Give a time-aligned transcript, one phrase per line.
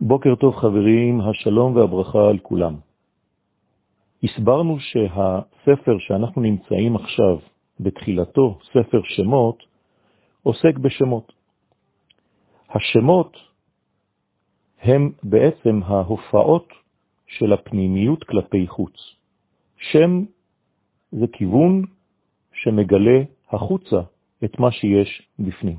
[0.00, 2.74] בוקר טוב חברים, השלום והברכה על כולם.
[4.22, 7.38] הסברנו שהספר שאנחנו נמצאים עכשיו
[7.80, 9.62] בתחילתו, ספר שמות,
[10.42, 11.32] עוסק בשמות.
[12.70, 13.36] השמות
[14.82, 16.68] הם בעצם ההופעות
[17.26, 18.94] של הפנימיות כלפי חוץ.
[19.76, 20.24] שם
[21.12, 21.82] זה כיוון
[22.52, 23.20] שמגלה
[23.50, 24.00] החוצה
[24.44, 25.76] את מה שיש בפנים.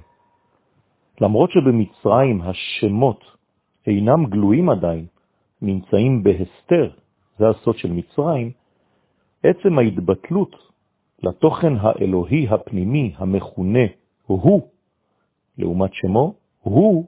[1.21, 3.36] למרות שבמצרים השמות
[3.88, 5.05] אינם גלויים עדיין,
[5.62, 6.89] נמצאים בהסתר,
[7.39, 8.52] זה הסוד של מצרים,
[9.43, 10.55] עצם ההתבטלות
[11.23, 13.85] לתוכן האלוהי הפנימי המכונה
[14.26, 14.62] הוא,
[15.57, 17.05] לעומת שמו, הוא,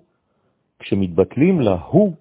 [0.80, 2.14] כשמתבטלים להוא,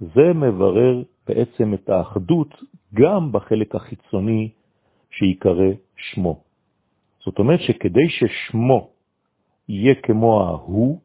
[0.00, 2.54] זה מברר בעצם את האחדות
[2.94, 4.50] גם בחלק החיצוני
[5.10, 6.42] שיקרא שמו.
[7.24, 8.90] זאת אומרת שכדי ששמו
[9.68, 10.98] יהיה כמו ההוא,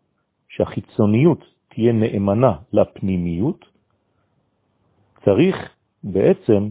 [0.50, 3.66] שהחיצוניות תהיה נאמנה לפנימיות,
[5.26, 5.56] צריך
[6.04, 6.70] בעצם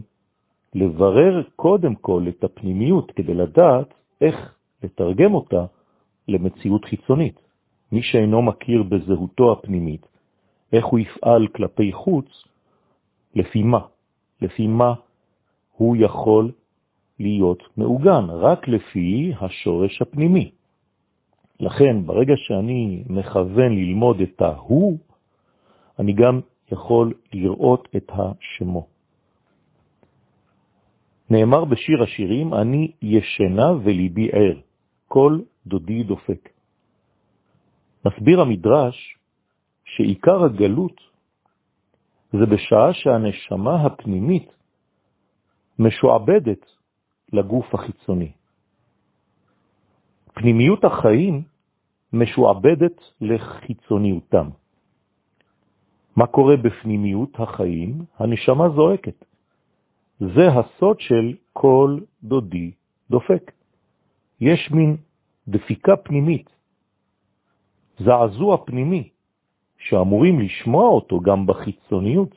[0.75, 5.65] לברר קודם כל את הפנימיות כדי לדעת איך לתרגם אותה
[6.27, 7.39] למציאות חיצונית.
[7.91, 10.07] מי שאינו מכיר בזהותו הפנימית,
[10.73, 12.43] איך הוא יפעל כלפי חוץ,
[13.35, 13.79] לפי מה?
[14.41, 14.93] לפי מה
[15.71, 16.51] הוא יכול
[17.19, 18.25] להיות מעוגן?
[18.29, 20.51] רק לפי השורש הפנימי.
[21.59, 24.97] לכן, ברגע שאני מכוון ללמוד את ההוא,
[25.99, 28.87] אני גם יכול לראות את השמו.
[31.29, 34.59] נאמר בשיר השירים, אני ישנה וליבי ער,
[35.07, 36.49] כל דודי דופק.
[38.05, 39.17] מסביר המדרש
[39.85, 41.01] שעיקר הגלות
[42.31, 44.51] זה בשעה שהנשמה הפנימית
[45.79, 46.65] משועבדת
[47.33, 48.31] לגוף החיצוני.
[50.33, 51.43] פנימיות החיים
[52.13, 54.49] משועבדת לחיצוניותם.
[56.15, 58.05] מה קורה בפנימיות החיים?
[58.19, 59.25] הנשמה זועקת.
[60.19, 62.71] זה הסוד של כל דודי
[63.09, 63.51] דופק.
[64.41, 64.97] יש מין
[65.47, 66.49] דפיקה פנימית,
[67.99, 69.09] זעזוע פנימי,
[69.77, 72.35] שאמורים לשמוע אותו גם בחיצוניות.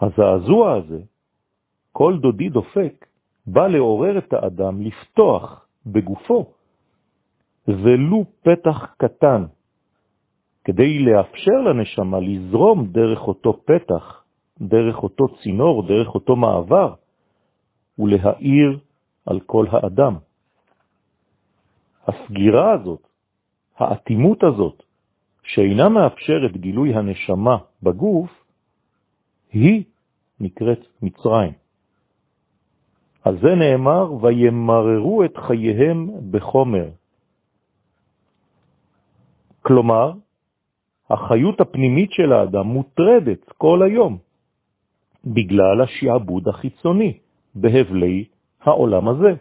[0.00, 1.00] הזעזוע הזה,
[1.92, 3.06] כל דודי דופק,
[3.46, 6.52] בא לעורר את האדם לפתוח בגופו
[7.68, 9.44] ולו פתח קטן,
[10.64, 14.24] כדי לאפשר לנשמה לזרום דרך אותו פתח,
[14.60, 16.94] דרך אותו צינור, דרך אותו מעבר,
[17.98, 18.78] ולהאיר
[19.26, 20.16] על כל האדם.
[22.06, 23.06] הסגירה הזאת,
[23.78, 24.82] האטימות הזאת,
[25.42, 28.30] שאינה מאפשרת גילוי הנשמה בגוף,
[29.52, 29.84] היא
[30.40, 31.52] נקראת מצרים.
[33.24, 36.88] על זה נאמר, וימררו את חייהם בחומר.
[39.62, 40.12] כלומר,
[41.12, 44.18] החיות הפנימית של האדם מוטרדת כל היום,
[45.24, 47.18] בגלל השעבוד החיצוני
[47.54, 48.24] בהבלי
[48.60, 49.32] העולם הזה.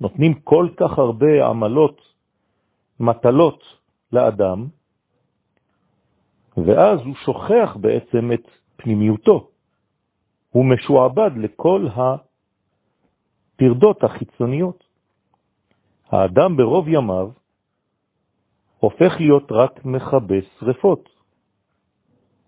[0.00, 2.00] נותנים כל כך הרבה עמלות,
[3.00, 3.62] מטלות
[4.12, 4.66] לאדם,
[6.56, 9.48] ואז הוא שוכח בעצם את פנימיותו.
[10.50, 11.86] הוא משועבד לכל
[13.56, 14.84] הפרדות החיצוניות.
[16.10, 17.30] האדם ברוב ימיו
[18.78, 21.08] הופך להיות רק מכבה שריפות.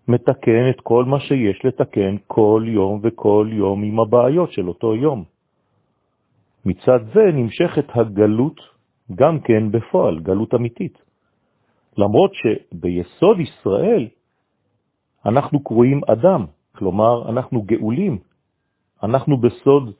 [0.07, 5.23] מתקן את כל מה שיש לתקן כל יום וכל יום עם הבעיות של אותו יום.
[6.65, 8.59] מצד זה נמשכת הגלות
[9.15, 10.97] גם כן בפועל, גלות אמיתית.
[11.97, 14.07] למרות שביסוד ישראל
[15.25, 18.17] אנחנו קרואים אדם, כלומר אנחנו גאולים,
[19.03, 19.93] אנחנו בסוד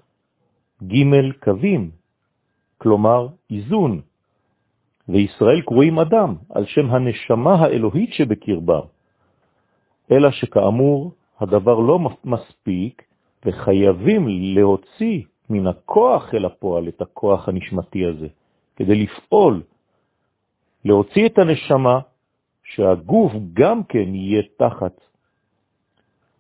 [0.84, 1.92] ג' קווים,
[2.78, 4.02] כלומר איזון,
[5.10, 8.86] וישראל קרואים אדם על שם הנשמה האלוהית שבקרבם,
[10.12, 13.04] אלא שכאמור הדבר לא מספיק
[13.46, 18.28] וחייבים להוציא מן הכוח אל הפועל את הכוח הנשמתי הזה,
[18.76, 19.62] כדי לפעול,
[20.86, 22.00] להוציא את הנשמה,
[22.64, 25.02] שהגוף גם כן יהיה תחת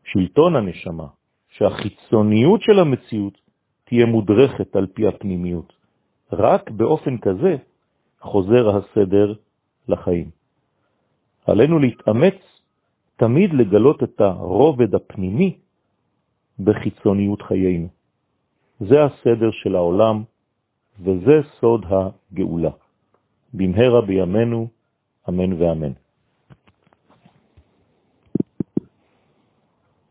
[0.03, 1.07] שלטון הנשמה,
[1.49, 3.37] שהחיצוניות של המציאות
[3.85, 5.73] תהיה מודרכת על פי הפנימיות.
[6.31, 7.55] רק באופן כזה
[8.21, 9.33] חוזר הסדר
[9.87, 10.29] לחיים.
[11.45, 12.35] עלינו להתאמץ
[13.15, 15.57] תמיד לגלות את הרובד הפנימי
[16.59, 17.87] בחיצוניות חיינו.
[18.79, 20.23] זה הסדר של העולם,
[20.99, 22.69] וזה סוד הגאולה.
[23.53, 24.67] במהרה בימינו,
[25.29, 25.91] אמן ואמן.